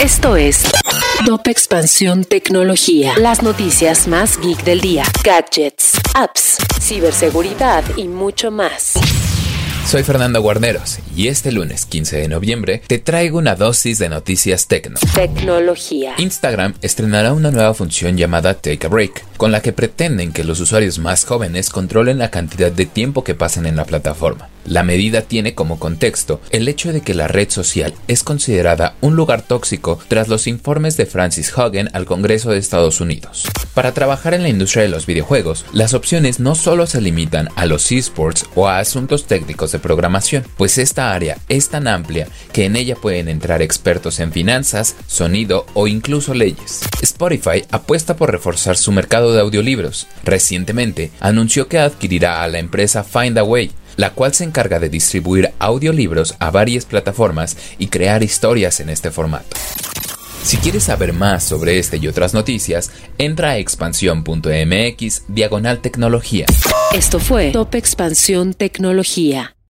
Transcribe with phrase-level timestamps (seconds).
[0.00, 0.62] Esto es
[1.26, 3.14] Top Expansión Tecnología.
[3.18, 5.02] Las noticias más geek del día.
[5.24, 8.92] Gadgets, apps, ciberseguridad y mucho más.
[9.84, 14.68] Soy Fernando Guarneros y este lunes 15 de noviembre te traigo una dosis de noticias
[14.68, 15.00] tecno.
[15.12, 16.14] Tecnología.
[16.18, 20.60] Instagram estrenará una nueva función llamada Take a Break, con la que pretenden que los
[20.60, 24.50] usuarios más jóvenes controlen la cantidad de tiempo que pasan en la plataforma.
[24.68, 29.16] La medida tiene como contexto el hecho de que la red social es considerada un
[29.16, 33.46] lugar tóxico tras los informes de Francis Hogan al Congreso de Estados Unidos.
[33.72, 37.64] Para trabajar en la industria de los videojuegos, las opciones no solo se limitan a
[37.64, 42.66] los esports o a asuntos técnicos de programación, pues esta área es tan amplia que
[42.66, 46.82] en ella pueden entrar expertos en finanzas, sonido o incluso leyes.
[47.00, 50.08] Spotify apuesta por reforzar su mercado de audiolibros.
[50.24, 56.36] Recientemente anunció que adquirirá a la empresa Findaway, la cual se encarga de distribuir audiolibros
[56.38, 59.56] a varias plataformas y crear historias en este formato.
[60.42, 66.46] Si quieres saber más sobre este y otras noticias, entra a expansión.mx diagonal tecnología.
[66.94, 69.57] Esto fue Top Expansión Tecnología.